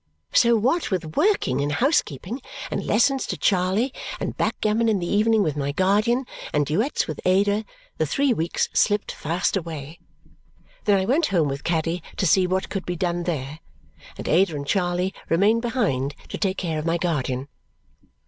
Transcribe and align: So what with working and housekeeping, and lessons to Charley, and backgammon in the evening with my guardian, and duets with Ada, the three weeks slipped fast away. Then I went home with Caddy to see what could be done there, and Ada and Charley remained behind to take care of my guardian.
So 0.33 0.55
what 0.55 0.89
with 0.89 1.15
working 1.15 1.61
and 1.61 1.73
housekeeping, 1.73 2.41
and 2.71 2.83
lessons 2.83 3.27
to 3.27 3.37
Charley, 3.37 3.93
and 4.19 4.35
backgammon 4.35 4.89
in 4.89 4.97
the 4.97 5.05
evening 5.05 5.43
with 5.43 5.55
my 5.55 5.71
guardian, 5.71 6.25
and 6.51 6.65
duets 6.65 7.05
with 7.07 7.19
Ada, 7.23 7.65
the 7.99 8.07
three 8.07 8.33
weeks 8.33 8.67
slipped 8.73 9.11
fast 9.11 9.55
away. 9.55 9.99
Then 10.85 10.97
I 10.99 11.05
went 11.05 11.27
home 11.27 11.47
with 11.47 11.63
Caddy 11.63 12.01
to 12.17 12.25
see 12.25 12.47
what 12.47 12.69
could 12.69 12.83
be 12.87 12.95
done 12.95 13.25
there, 13.25 13.59
and 14.17 14.27
Ada 14.27 14.55
and 14.55 14.65
Charley 14.65 15.13
remained 15.29 15.61
behind 15.61 16.15
to 16.29 16.37
take 16.39 16.57
care 16.57 16.79
of 16.79 16.85
my 16.87 16.97
guardian. 16.97 17.47